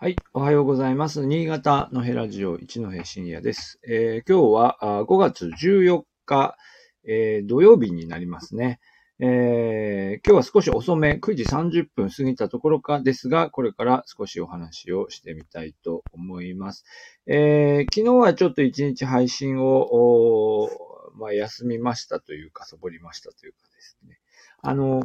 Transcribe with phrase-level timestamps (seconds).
[0.00, 0.14] はい。
[0.32, 1.26] おはようございます。
[1.26, 3.80] 新潟のヘラジオ一戸深夜です。
[3.84, 6.56] えー今日はあ5月14日、
[7.02, 8.78] えー土曜日になりますね。
[9.18, 16.84] えー今日は少し遅め、9時30分過ぎたところかですが、これから少しお話をしてみたいと思います。
[17.26, 20.68] え昨日はちょっと一日配信を、
[21.16, 24.20] まあ、休みましたというか、サボりましたというかですね。
[24.62, 25.02] あの、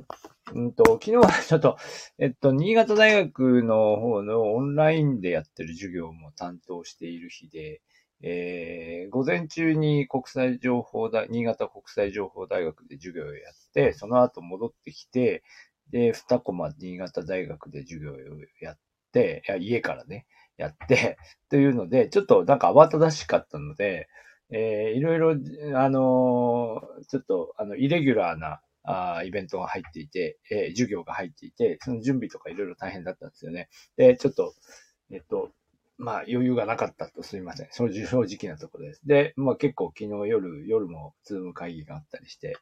[0.53, 1.77] うんと、昨日はちょっと、
[2.17, 7.81] えっと、新潟大学の方のオンラインでやってる授業も担当している日で、
[8.21, 15.43] えー午前中に国際情報大、新潟国際情報大学で授業をやって、その後戻ってきて、
[15.91, 18.15] で、二コマ新潟大学で授業を
[18.61, 18.77] やっ
[19.11, 20.25] て、いや家からね、
[20.57, 21.17] やって、
[21.49, 24.07] というので、ちょっとなんか慌ただしかったので、
[24.49, 25.31] えーいろいろ、
[25.79, 33.69] あのーちょっと、あの、イレギュラーな、あイベントが入っていて、えー授業が入っていて、その準備とかいろいろ大変だったんですよね。
[33.97, 34.53] で、ちょっと、
[35.11, 35.51] えっと、
[35.97, 37.67] まあ余裕がなかったとすみません。
[37.71, 39.01] 正直正直なところです。
[39.05, 42.55] で、まあ結構昨日夜、夜もズーム会議があったりして、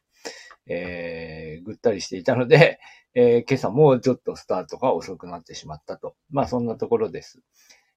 [0.66, 2.78] えーぐったりしていたので、
[3.14, 6.14] えー今朝もちょっとスタートが遅くなってしまったと。
[6.30, 7.40] まあそんなところです。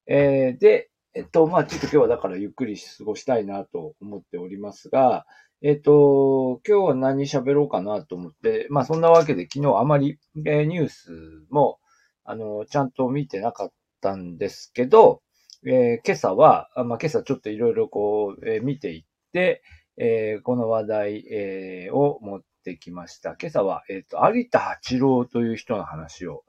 [0.06, 5.26] えーで、えっと、まあちょっと今日はだからゆっくり過ごしたいなと思っておりますが、
[5.62, 11.10] えっと、今日は何喋ろうかなと思って、まあそんなわけで昨日あまり、えーニュース
[11.48, 11.78] も、
[12.24, 15.22] あの、ちゃんと見てなかったんですけど、
[15.66, 19.62] えー今朝は、まあ今朝ちょっといろいろこう、えー見ていって、
[19.96, 23.34] えーこの話題、えーを持ってきました。
[23.40, 26.44] 今朝は、えっ、と、有田八郎という人の話を、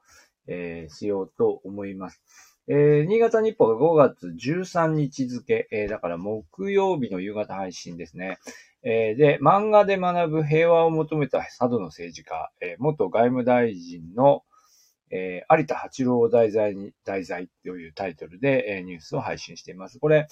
[0.48, 2.22] えーしようと思います。
[2.68, 8.38] えー新潟日報が5月13日付、えーだから木曜日の夕方配信ですね。
[8.90, 14.44] えで、漫画で学ぶ平和を求めた佐渡の政治家、え元外務大臣の、
[15.12, 20.00] え有田八郎を題材に、題材というタイトルで、えニュースを配信しています。
[20.00, 20.30] これ、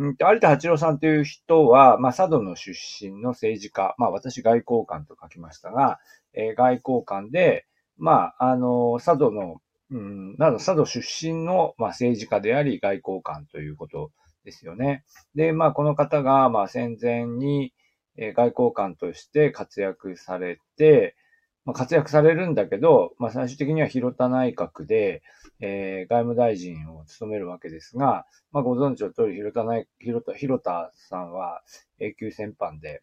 [0.00, 6.00] ん有田八郎さんという人は、まあ、佐渡の出身の政治家、まあ、私外交官と書きましたが、
[6.32, 7.66] え外交官で、
[7.98, 9.60] まあ、あの、佐渡の、
[9.92, 14.10] うん、など佐渡出身の、まあ、政治家であり外交官ということ
[14.44, 15.04] ですよね。
[15.36, 17.72] で、まあ、この方が、まあ、戦前に、
[18.16, 21.16] え外交官として活躍されて、
[21.64, 25.22] まあ、活躍されるんだけど、まあ、最終的には広田内閣で、
[25.60, 31.62] えー外務大臣を務めるわけですが、まあ、ご存知の通り、広田内、広田、広田さんは
[32.00, 33.02] 永久戦犯で、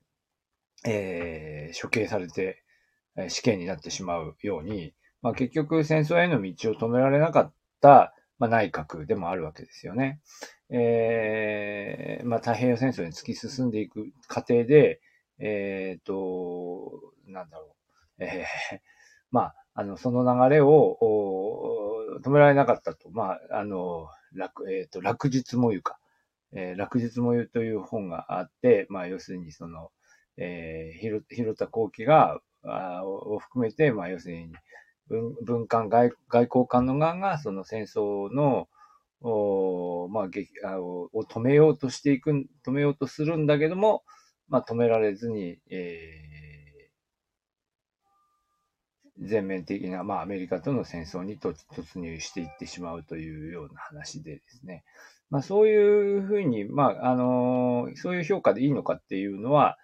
[0.86, 2.64] えー処刑されて、
[3.18, 10.20] え死刑になってしまうように、まあ、結局戦争への道を止められなかった、まあ、内閣でもあるわけですよね。
[10.72, 15.02] えーまあ、太平洋戦争に突き進んでいく過程で、
[15.40, 17.75] えっ、と、なんだろ
[18.19, 18.79] う、えー
[19.31, 20.97] まあ、あの、その流れを、
[22.22, 23.09] 止められなかったと。
[23.12, 26.00] まあ、あの、落、えっ、と、落日もゆか。
[26.52, 29.91] えー落日もゆという本があって、まあ、要するにその、
[30.38, 34.52] えー、広田幸喜が、あを含めて、まあ、要するに、
[35.08, 38.68] 文文官外、外交官の側が、その戦争の、
[39.22, 40.28] おまあ、
[40.68, 44.03] あを止めようとしていく、止めようとするんだけども、
[44.47, 46.59] まあ、止められずに、えー
[49.22, 54.84] 全面的な、まあ、アメリカとの戦争に突突入していってしまうというような話でですね。
[55.29, 59.78] まあ、そういうふうに、まあ、あのーそういう評価でいいのかっていうのは、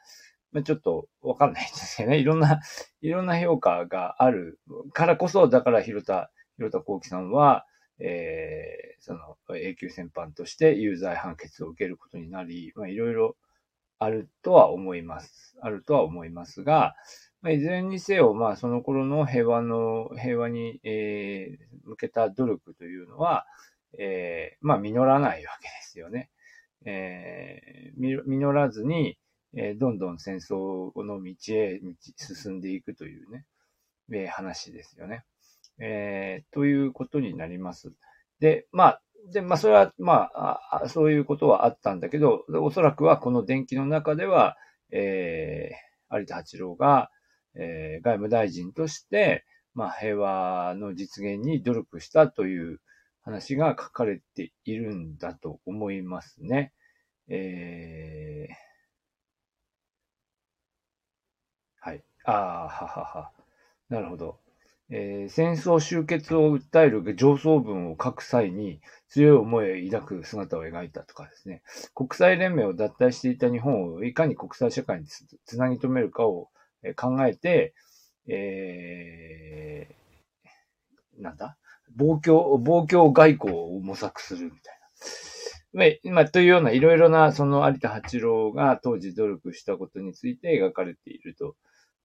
[0.51, 2.18] まあ、ちょっとわかんないですよね。
[2.18, 2.62] いろんな、
[3.01, 4.59] いろんな評価がある
[4.94, 7.66] からこそ、だから広田、広田幸喜さんは、
[8.00, 13.35] えーその永久戦犯として有罪判決を受けることになり、まあ、いろいろ
[14.00, 15.56] あるとは思います。
[15.61, 16.95] あるとは思いますが、
[17.41, 23.45] まあ、いずれにせよ、まあ、その頃の平和の、平和に、えー向けた努力というのは、
[24.00, 26.31] えーまあ、実らないわけですよね。
[26.85, 29.17] えー実らずに、
[29.56, 31.79] えーどんどん戦争の道へ
[32.17, 33.45] 進んでいくというね、
[34.12, 35.23] えー話ですよね。
[35.80, 37.91] えーということになります。
[38.39, 39.01] で、まあ、
[39.33, 44.57] で、まあ、それは、まあ、そういうことはあったんだけど、おそらくはこの電気の中では、
[44.92, 45.86] えー
[46.18, 47.10] 有田八郎が、
[47.56, 52.80] えー外務大臣として、まあ、平和の実現に努力したという
[53.24, 56.74] 話が書かれているんだと思いますね。
[57.30, 58.54] えー
[61.80, 62.04] はい。
[62.25, 63.31] ああ、ははは。
[63.89, 64.39] なるほど。
[64.89, 71.63] えー戦争終結を訴える上層文を書く際に強い思いを抱く姿を描いたとかですね。
[71.95, 76.49] 国際連盟を脱退していた日本をいかに国際社会につつなぎ止めるかを
[76.95, 77.73] 考えて、
[78.27, 81.57] えーなんだ？
[81.95, 84.79] 暴挙、暴挙外交を模索するみたい
[86.03, 86.11] な。
[86.11, 91.55] まあ、というようないろいろな、その有田八郎が当時努力したことについて描かれていると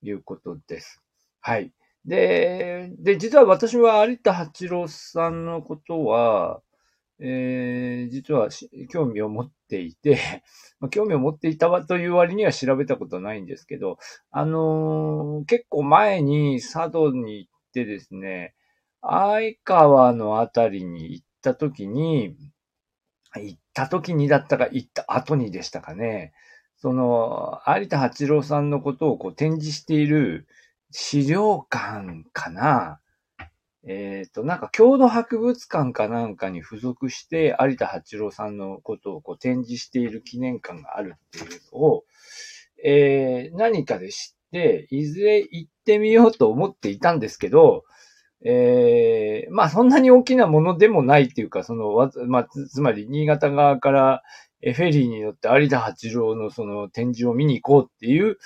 [0.03, 1.03] いうことです。
[1.41, 1.73] はい。
[2.05, 6.63] で、で、実は私は有田八郎さんのことは、
[7.21, 8.49] えー、実は
[8.91, 10.19] 興味を持っていて、
[10.81, 13.99] まあ、興味を持っていたわという割には調べたことないんですけど、
[14.31, 18.55] あのー、結構前に佐渡に行ってですね、
[19.03, 22.37] 相川のあたりに行った時に、
[23.37, 26.33] 行った時にだったか行った後にでしたかね、
[26.77, 30.47] その、有田八郎さんのことをこう展示している
[30.91, 33.01] 資料館かな？
[33.87, 42.05] えっ、ー、と、なんか郷土博物館かなんかに付属して、有田八郎さんのことをこう展示している記念館があるっていうのを、
[42.85, 47.85] えー、何かで知って、いずれ行ってみようと思っていたんですけど、
[48.45, 54.23] えー、まあそんなに大きなものでもないっていうか、その、まあ、つまり新潟側から
[54.63, 58.37] フェリーに乗って有田八郎のその展示を見に行こうっていう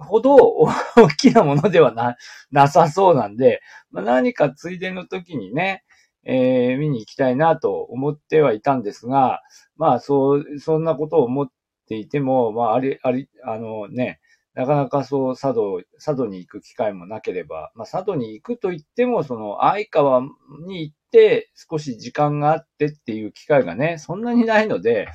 [0.00, 0.70] ほど大
[1.16, 2.16] きなものではな、
[2.50, 3.60] なさそうなんで、
[3.90, 5.84] まあ、何かついでの時にね、
[6.24, 9.40] えー、見に行きたいなと思ってはいたんですが、
[9.76, 11.50] まあ、そう、そんなことを思っ
[11.88, 14.20] ていても、まあ、あり、あり、あのね、
[14.54, 20.22] なかなかそう、佐渡、佐渡に行く機会もなければ、まあ、佐渡に行くと言っても、その、相川
[20.66, 25.08] に行って少し時間があってっていう機会がね、そんなにないので、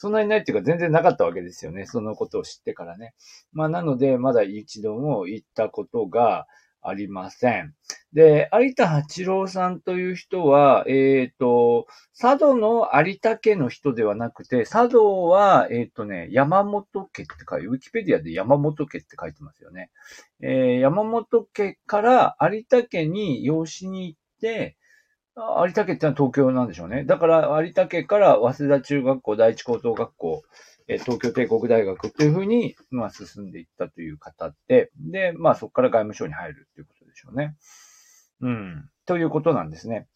[0.00, 1.84] そんなにないっていうか全然なかったわけですよね。
[1.84, 3.14] そのことを知ってからね。
[3.52, 6.46] まあなので、まだ一度も行ったことが
[6.80, 7.74] ありません。
[8.12, 10.92] で、有田八郎さんという人は、え
[11.32, 19.90] っ、ー、と、佐渡の有田家の人ではなくて、佐渡は、えっ、ー、とね、山本家って書いて、ウィキペディアで山本家って書いてますよね。
[20.40, 24.76] えー、山本家から有田家に養子に行って、
[25.38, 27.04] 有田家ってのは東京なんでしょうね。
[27.04, 30.42] だから、有田家から早稲田中学校、第一高等学校、
[30.88, 37.56] え東京帝国大学っていうふうに、まあ、進んでいったという方で、で、まあ、そこから外務省に入るっていうことでしょうね。
[38.40, 38.88] うん。
[39.04, 40.06] ということなんですね。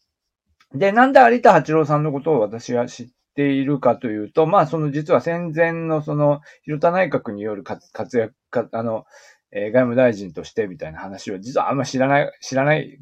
[0.73, 8.33] で、なんで有田八郎さんのことを私は知っているかというと、まあ、その実は戦前のその、広田内閣による活躍、
[8.71, 9.05] あの、
[9.51, 12.99] え、外務大臣としてみたいな話を実はあんま知らない、知らない、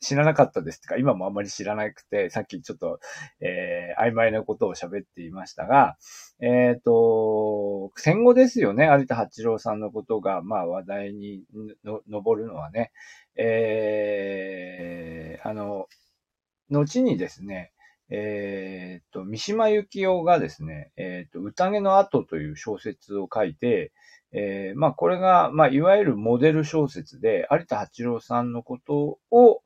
[0.00, 0.78] 知らなかったです。
[0.78, 3.00] ってか、今もあんまり知らなくて、さっきちょっと、
[3.40, 5.96] えー、曖昧なことを喋っていましたが、
[6.40, 11.42] えっ、ー、と、戦後ですよね、有田八郎さんのことが、まあ話題に
[11.84, 12.92] の上るのはね、
[13.36, 15.86] えー、あの、
[16.70, 17.72] 後にですね、
[18.10, 23.92] えっ、ー、と、三島由紀夫がですね、えっ、ー、と、宴の後という小説を書いて、
[24.32, 29.62] えー、まあ、これが、まあ、いわゆるモデル小説で、有田八郎さんのことを、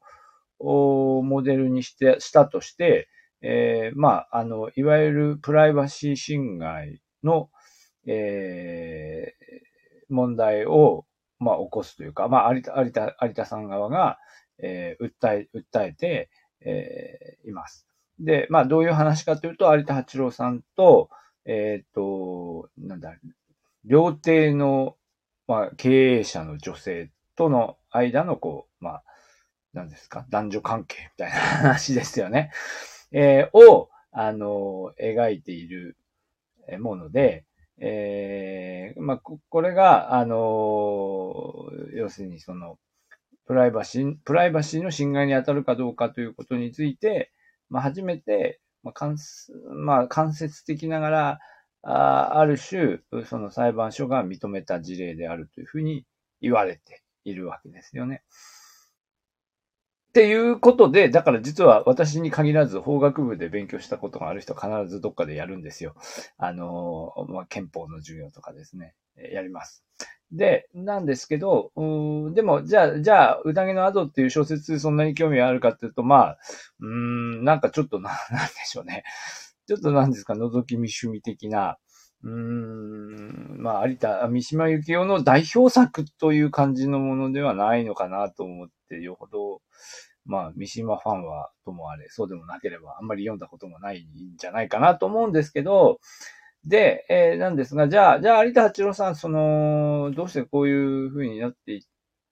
[0.60, 3.08] モデルにして、したとして、
[3.40, 7.50] えー、まあ、あの、いわゆるプライバシー侵害の、
[8.06, 11.04] えー、問題を、
[11.38, 14.18] まあ、起こすというか、まあ、有田、有田、有田さん側が、
[14.60, 16.30] えー、訴え、訴えて、
[16.60, 17.86] えー、います。
[18.18, 21.08] で、まあ、どういう話かというと、有田八郎さんと、
[21.44, 23.14] えっ、ー、と、なんだ、
[23.84, 24.96] 料亭の、
[25.46, 29.04] まあ、経営者の女性との間の、こう、まあ、
[29.72, 32.50] 何ですか、男女関係みたいな話ですよね。
[33.12, 35.96] えー、を、あの、描いている
[36.80, 37.44] もので、
[37.80, 42.78] えー、まあ、これが、あの、要するにその、
[43.46, 47.32] プライバシー、プライバシーの侵害に当たるかどうかということについて、
[47.70, 49.16] まあ、初めて、まあ、間
[49.70, 51.38] まあ、間接的ながら、
[51.82, 56.04] あある種、その裁判所が認めた事例であるというふうに
[56.40, 58.22] 言われているわけですよね。
[60.08, 65.94] っていうことで、だから実は私に限らず法学部で勉強したことがある人必ずどっかでやるんですよ。
[66.38, 68.94] あの、まあ、憲法の授業とかですね。
[69.16, 69.84] やります。
[70.32, 76.38] で、なんですけど、うんでも、じゃあ、じゃあ、宴の後っていう小説そんなに興味あるかっていうと、まあ、
[76.80, 79.04] うん、なんかちょっとな、 なんでしょうね。
[79.66, 81.78] ちょっとなんですか、覗き見趣味的な、
[82.24, 89.60] うん、まあ、有田、三島由紀夫の代表作という感じのものではないのかなと思ってって、よほど、
[90.24, 96.00] まあ、三島ファンはともあれ、そうでもなければ、あんまり読んだこともないんじゃないかなと思うんですけど、
[96.64, 101.82] で、えー、なんですが、じゃあ、じゃあ、有田八郎さん、その、どうしてこういう風になっていっ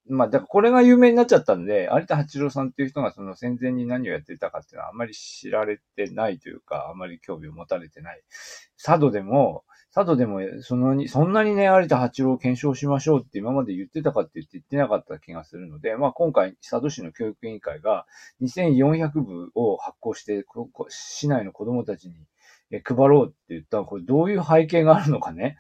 [0.08, 8.22] まあ、だからこれが有名になっちゃったんで、有田八郎さんっていう人がその戦前に何をやっていたかっていうのはあんまり知られてないというか、あんまり興味を持たれてない。
[8.82, 9.64] 佐渡でも、
[9.96, 18.04] 佐渡でもそのに、そんなにね、有田八郎を検証しましょうって今まで言ってたかって言って言ってなかった気がするので、まあ今回、佐渡市の教育委員会が
[18.42, 20.44] 2400部を発行して、
[20.90, 22.14] 市内の子供たちに
[22.84, 25.56] 配ろうって言ったら、これどういう背景があるのかね。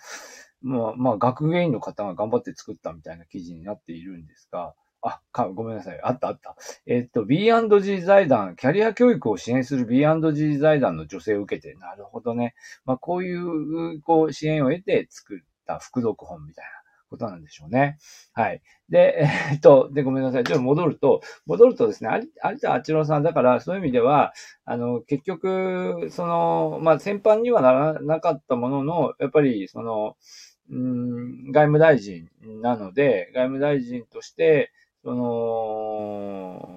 [0.60, 4.74] まあ、まあ、学芸員の方が頑張って作ったみたいな記事になっているんですが、
[5.08, 6.00] あ、か、ごめんなさい。
[6.02, 6.56] あったあった。
[6.86, 12.54] えっと、B&G 財団、キャリア教育を支援する B&G 財団の女性を受けて、なるほどね。
[12.84, 16.70] まあ、こういう、こう、支援を得て作った副読本みたいな
[17.08, 17.98] ことなんでしょうね。
[18.32, 18.62] はい。
[18.88, 19.22] で、
[19.52, 20.44] えっと、で、ごめんなさい。
[20.44, 22.10] ちょっと戻ると、戻るとですね、
[22.44, 24.32] 有田八郎さん、だからそういう意味では、
[24.64, 30.16] あの、結局、その、まあ、先般にはならなかったものの、やっぱり、その、
[30.68, 32.28] うん、外務大臣
[32.60, 34.72] なので、外務大臣として、
[35.06, 36.68] その、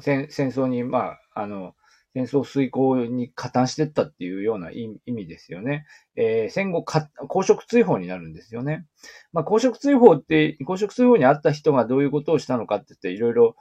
[0.00, 1.76] 戦争に、まあ、あの、
[2.12, 5.86] 戦争遂行に加担してったっていうような意味ですよね。
[6.16, 8.84] えー、戦後か、公職追放になるんですよね。
[9.32, 13.54] まあ、公職追放って、公職追放にあった人がどういうことをしたのかって言って、いろいろ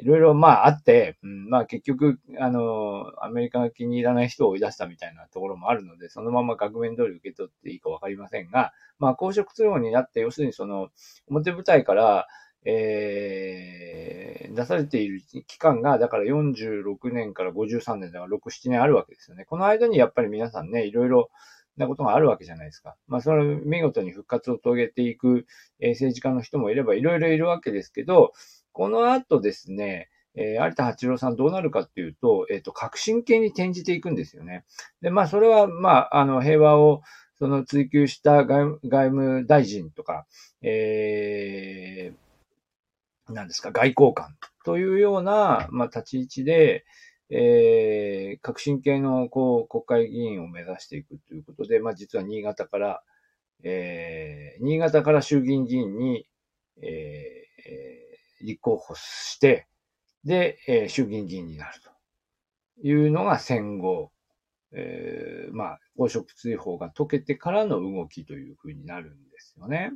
[0.00, 10.88] いろいろまああって、うん、まあ結局、あの、アメリカが気に入らない人を追い出したみたいなところもあるので、そのまま額面通り受け取っていいかわかりませんが、まあ公職通報になって、要するにその、
[11.28, 12.26] 表舞台から、
[12.64, 19.44] えー、出されている期間が、だから46年から53年だから6、7年あるわけですよね。
[19.44, 21.30] この間にやっぱり皆さんね、いろいろ
[21.76, 22.96] なことがあるわけじゃないですか。
[23.08, 25.46] まあ、それ見事に復活を遂げていく、
[25.80, 28.32] えー、政治家の人もいれば、いろいろいるわけですけど、
[28.72, 34.64] この後ですね、えー、有田八郎さんどうなるかっていうと、えっ、ー、と、革新系に転じていくんですよね。
[35.00, 37.02] で、まあ、それは、まあ、あの、平和を、
[37.38, 40.26] その追求した外務大臣とか、
[40.60, 46.84] えー、何ですか、外交官というような、まあ、立ち位置で、
[47.30, 53.02] えー、革新系の、こう、国会議員を目指していくということで、まあ、実は新潟から、
[53.62, 56.26] えー、新潟から衆議院議員に、
[56.82, 57.99] えー、
[58.42, 59.66] 立候補して、
[60.24, 61.90] で、えー、衆議院議員になると
[62.86, 64.10] いうのが戦後、
[64.72, 69.92] えー、まあ、公職追放が解けてからの動きというふうになるんですよね。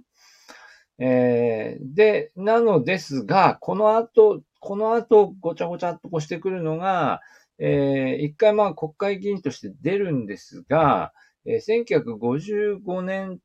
[0.98, 7.20] えー、で、なのですが、この後、この後、ごちゃごちゃっとこしてくるのが、
[7.58, 11.12] えー、一回まあ国会議員として出るんですが、
[11.46, 13.38] えー、1955年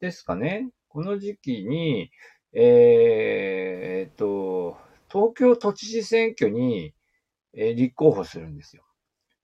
[0.00, 2.10] ですかね、この時期に、
[2.58, 4.78] えー、と、
[5.12, 6.94] 東京都知事選挙に、
[7.52, 8.82] えー、立候補するんですよ。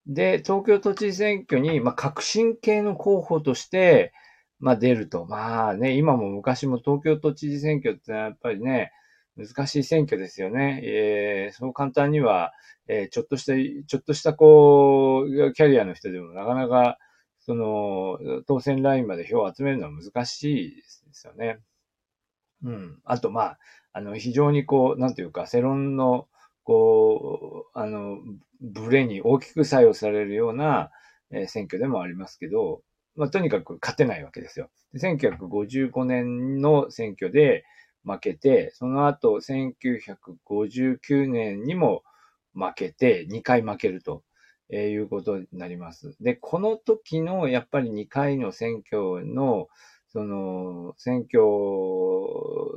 [0.07, 4.15] で、東京都知事選挙に、まあ、革新系の候補として、
[4.61, 5.27] まあ、出ると。
[5.27, 8.93] まあね、今も昔も東京都知事選挙ってやっぱりね、
[9.37, 10.81] 難しい選挙ですよね。
[10.83, 12.53] えー、そう簡単には、
[12.89, 13.53] えー、ちょっとした、
[13.87, 16.99] ちょっとしたこう、キャリアの人でもなかなか、
[17.41, 21.59] その、当選ラインまで票を集めるのは難しいですよね。
[22.65, 22.99] うん。
[23.05, 23.59] あと、まあ、
[23.93, 26.29] あの、非常にこう、なんていうか、世論の、
[26.65, 28.19] こう、あの、
[28.61, 30.91] ブレに大きく作用されるような、
[31.33, 32.83] えー、選挙でもありますけど、
[33.17, 34.71] まあ、とにかく勝てないわけですよ。
[34.97, 37.65] 1955年の選挙で
[38.05, 42.03] 負けて、その後、1959年にも
[42.55, 44.23] 負けて、2回負けると。
[44.73, 46.17] え、いうことになります。
[46.21, 49.69] で、この時のやっぱり2回の選挙の、
[50.13, 51.43] その、選挙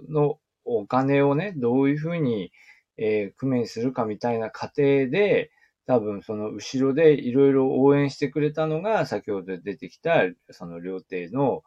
[0.10, 2.52] のお金をね、どういうふうに、
[2.98, 5.52] えー、工面するかみたいな過程で、
[5.86, 11.64] 多分その後ろでいろいろ応援してくれたのが、先ほど出てきた、その料亭の、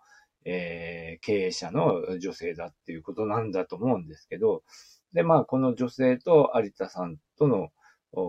[0.47, 4.63] えー、経営者の女性だっていうことなんだと思うんですけど、
[5.13, 7.69] で、まあ、この女性と有田さんとの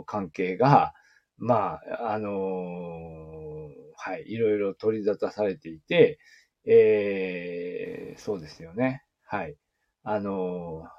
[0.05, 0.93] 関係が、
[1.37, 2.33] まあ、あのー、
[3.95, 6.19] はい、いろいろ取り沙汰されていて、
[6.71, 9.03] えー、そうですよね。
[9.25, 9.55] はい。
[10.03, 10.89] あのー、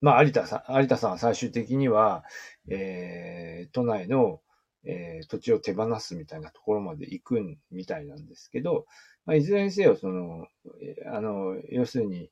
[0.00, 2.24] まあ、有田さん、有田さんは最終的には、
[2.68, 4.40] えー、都内の、
[4.84, 7.40] えー、土地を手放すみたいなところまで行く
[7.70, 8.86] みたいなんですけど、
[9.24, 10.48] まあ、いずれにせよ、その、
[11.12, 12.28] あの、要するに、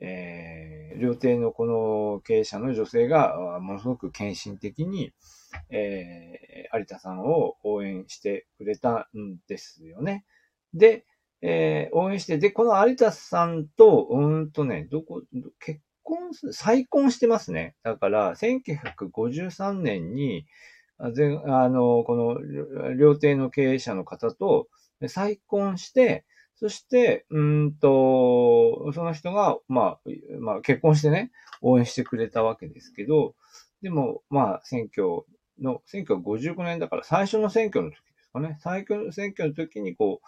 [0.00, 5.12] えー、料亭のこの経営者の女性が、ものすごく献身的に、
[5.70, 10.24] えー、有田さんを応援してくれたんですよね。
[10.74, 11.04] で、
[11.42, 15.22] えー、応援して、で、この有田さんと、うんとね、どこ、
[15.58, 17.74] 結婚す、再婚してますね。
[17.82, 20.46] だから、1953年に、
[20.98, 24.68] ああの、この、料亭の経営者の方と
[25.08, 26.24] 再婚して、
[26.56, 30.00] そして、うんと、その人が、まあ、
[30.38, 33.34] まあ、結婚してね、応援してくれたわけですけど、
[33.82, 35.24] でも、まあ、選挙
[35.60, 38.56] の、1955年だから最初の選挙の時ですかね。
[38.60, 40.26] 選挙、選挙の時にこう、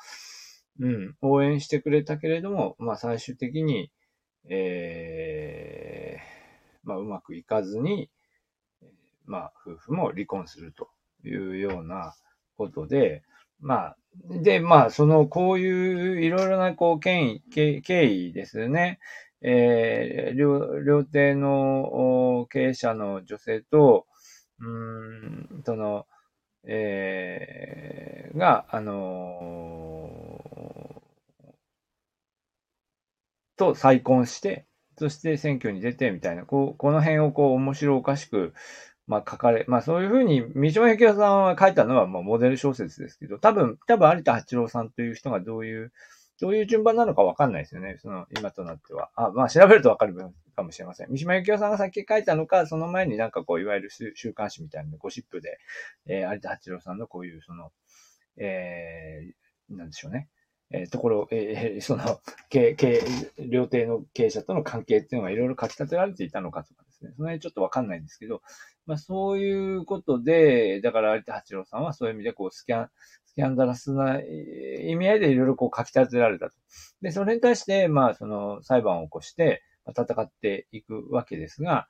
[0.80, 3.90] うん、応援してくれたけれども、まあ最終的に、
[4.48, 8.10] ええー、まあうまくいかずに、
[9.24, 10.88] まあ夫婦も離婚すると
[11.24, 12.14] いうような
[12.56, 13.22] ことで、
[13.60, 13.96] まあ、
[14.42, 17.42] で、まあ、その、こういういろいろな、こう、権威、
[17.82, 18.98] 経緯ですね。
[19.42, 24.06] えー、両、両手の経営者の女性と、
[24.58, 26.06] うん、その、
[26.66, 29.85] えー、が、あの
[33.56, 34.66] と再婚して、
[34.98, 38.54] そして選挙に出てみたいな、こう、この辺をこう面白おかしく、
[39.06, 45.92] まあ書かれ、まあそういうふうに、三島由紀夫さんは書いたのはまあモデル小説ですけど、多分、多分有田八郎さんという人がどういう、
[46.40, 47.96] どういう順番なのかわかんないですよね。
[47.98, 49.10] その、今となっては。
[49.14, 50.14] あ、まあ調べるとわかる
[50.54, 51.10] かもしれません。
[51.10, 55.58] 三島由紀夫さんが先書いたのか、その前になんかこう、いわゆる週刊誌みたいなゴシップで、
[56.06, 57.70] えー、有田八郎さんのこういう、その、
[58.38, 60.28] えー、なんでしょうね。
[60.70, 63.00] えー、ところ、えー、その、経、経、
[63.38, 67.12] 料亭の経営者との関係っていうのがいろいろ書き立てられていたのかとかですね。
[67.16, 68.42] その辺ちょっとわかんないんですけど、
[68.86, 72.88] まあそういうことで、だから有田八郎さんはそういう意味でこうスキャン、
[73.26, 76.52] スキャンダラスな意味合いでいろいろこう書き立てられたと。
[77.00, 81.86] で、それに対して、まあその裁判を起こして、戦っていくわけですが、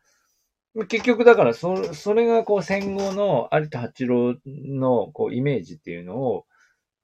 [0.88, 6.44] 結局だからそ、それがこう戦後の有田八郎のこうイメージっていうのを、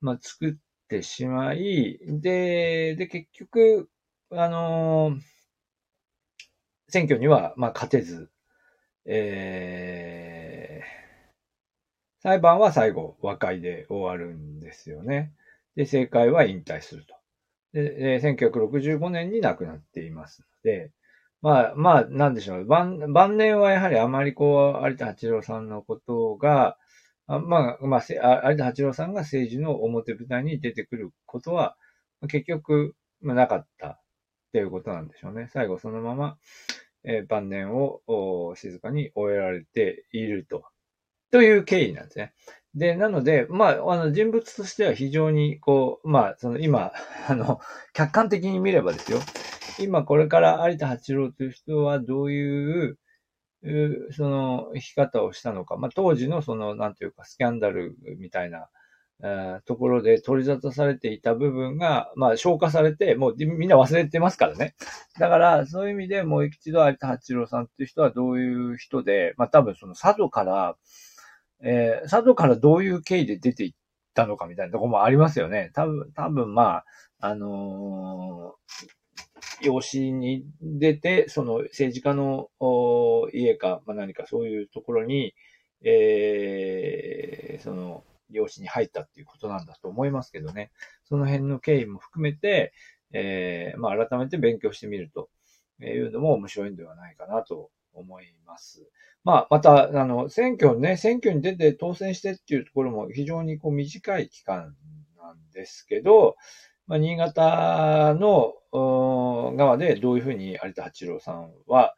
[0.02, 0.54] まあ作っ
[0.92, 3.88] てしまい、で、で、結局、
[4.30, 5.16] あの、
[6.88, 8.30] 選挙にはまあ勝てず、
[9.06, 15.32] えー、裁判は最後、和解で終わるんですよね。
[15.74, 17.14] で、政界は引退すると。
[17.72, 20.92] で、1965年に亡くなっていますので、
[21.40, 22.66] まあ、まあ、なんでしょう。
[22.66, 26.76] 晩晩年はやはりあまりこう、有田八郎さんのことが、
[27.26, 31.76] あまあ、まあ、有田八郎さんが政治の表舞台に出てくることは、
[32.28, 34.00] 結局、まあ、なかったっ
[34.52, 35.48] ていうことなんでしょうね。
[35.52, 36.36] 最後そのまま、
[37.04, 40.64] えー、晩年を静かに終えられていると。
[41.30, 42.34] という経緯なんですね。
[42.74, 46.92] で、なので、まあ、あの、人物としては非常に、こう、まあ、その今、
[47.28, 47.60] あの、
[47.92, 49.18] 客観的に見ればですよ。
[49.78, 52.98] 今、これから有田八郎という人はどういう
[53.62, 55.76] う、その、生き方をしたのか。
[55.76, 58.68] まあ、当時のその、なんていうか、スキャンダルみたいな、
[59.66, 64.74] ところで取り沙汰されていた部分が、まあ、消化されて、もうみんな忘れてますからね。
[65.18, 70.76] だから、そういう意味でもう一度有田八郎さんっていう人はどういう人で、まあ多分その佐渡から、
[71.62, 73.72] えー、佐渡からどういう経緯で出ていっ
[74.14, 75.70] たのかみたいなところもありますよね。
[75.74, 76.84] 多分、多分まあ、
[77.20, 78.86] あのー、
[79.60, 82.50] 養子に出て、その政治家の
[83.32, 85.34] 家か、まあ、何かそういうところに、
[85.84, 90.70] えー、その、養子に入ったっていうことなんだと思いますけどね。
[91.04, 92.72] その辺の経緯も含めて、
[93.12, 95.28] えー、まあ改めて勉強してみると
[95.82, 98.88] いうのも面白いんではないかなと思います。
[99.24, 104.74] まあ、また、あの、選挙ね、選挙に出て当選してっていうところも非常にこう短い期間
[105.16, 106.36] なんですけど、
[106.92, 108.52] まあ、新潟の
[109.56, 111.94] 側でどういうふうに有田八郎さんは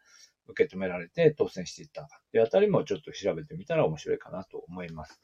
[0.46, 5.20] 受け止められて当選していったのかっていうあたりもちょっと調べてみたら面白いかなと思います。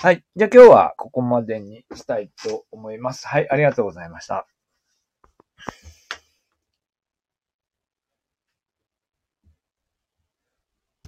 [0.00, 0.24] はい。
[0.36, 3.28] じゃあ今日はここまでにしたいと思います。
[3.28, 3.50] はい。
[3.50, 4.46] ありがとうございました。